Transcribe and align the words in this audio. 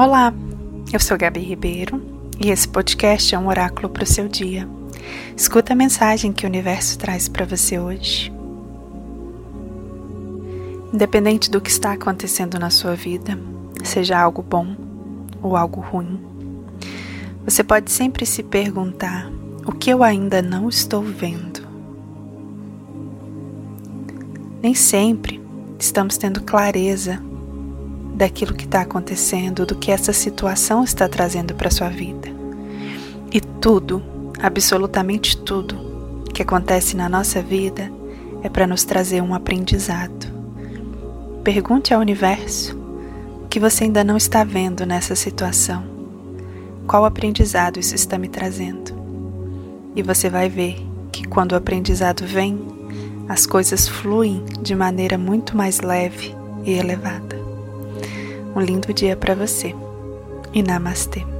Olá, 0.00 0.32
eu 0.90 0.98
sou 0.98 1.18
Gabi 1.18 1.40
Ribeiro 1.40 2.02
e 2.42 2.48
esse 2.48 2.66
podcast 2.66 3.34
é 3.34 3.38
um 3.38 3.48
oráculo 3.48 3.86
para 3.86 4.02
o 4.02 4.06
seu 4.06 4.28
dia. 4.28 4.66
Escuta 5.36 5.74
a 5.74 5.76
mensagem 5.76 6.32
que 6.32 6.46
o 6.46 6.48
universo 6.48 6.98
traz 6.98 7.28
para 7.28 7.44
você 7.44 7.78
hoje. 7.78 8.32
Independente 10.90 11.50
do 11.50 11.60
que 11.60 11.68
está 11.68 11.92
acontecendo 11.92 12.58
na 12.58 12.70
sua 12.70 12.94
vida, 12.94 13.38
seja 13.84 14.18
algo 14.18 14.40
bom 14.40 14.74
ou 15.42 15.54
algo 15.54 15.82
ruim, 15.82 16.18
você 17.44 17.62
pode 17.62 17.90
sempre 17.90 18.24
se 18.24 18.42
perguntar: 18.42 19.30
o 19.66 19.72
que 19.72 19.90
eu 19.90 20.02
ainda 20.02 20.40
não 20.40 20.70
estou 20.70 21.02
vendo? 21.02 21.60
Nem 24.62 24.74
sempre 24.74 25.38
estamos 25.78 26.16
tendo 26.16 26.42
clareza 26.42 27.22
daquilo 28.20 28.52
que 28.52 28.66
está 28.66 28.82
acontecendo, 28.82 29.64
do 29.64 29.74
que 29.74 29.90
essa 29.90 30.12
situação 30.12 30.84
está 30.84 31.08
trazendo 31.08 31.54
para 31.54 31.70
sua 31.70 31.88
vida. 31.88 32.28
E 33.32 33.40
tudo, 33.40 34.02
absolutamente 34.38 35.38
tudo, 35.38 36.22
que 36.34 36.42
acontece 36.42 36.94
na 36.94 37.08
nossa 37.08 37.40
vida 37.40 37.90
é 38.42 38.48
para 38.50 38.66
nos 38.66 38.84
trazer 38.84 39.22
um 39.22 39.32
aprendizado. 39.32 40.26
Pergunte 41.42 41.94
ao 41.94 42.00
universo 42.02 42.78
o 43.42 43.48
que 43.48 43.58
você 43.58 43.84
ainda 43.84 44.04
não 44.04 44.18
está 44.18 44.44
vendo 44.44 44.84
nessa 44.84 45.16
situação. 45.16 45.82
Qual 46.86 47.06
aprendizado 47.06 47.80
isso 47.80 47.94
está 47.94 48.18
me 48.18 48.28
trazendo? 48.28 48.92
E 49.96 50.02
você 50.02 50.28
vai 50.28 50.50
ver 50.50 50.76
que 51.10 51.26
quando 51.26 51.52
o 51.52 51.56
aprendizado 51.56 52.26
vem, 52.26 52.60
as 53.30 53.46
coisas 53.46 53.88
fluem 53.88 54.44
de 54.60 54.74
maneira 54.74 55.16
muito 55.16 55.56
mais 55.56 55.80
leve 55.80 56.34
e 56.66 56.72
elevada. 56.72 57.39
Um 58.54 58.60
lindo 58.60 58.92
dia 58.92 59.16
para 59.16 59.34
você 59.34 59.74
e 60.52 60.62
namastê. 60.62 61.39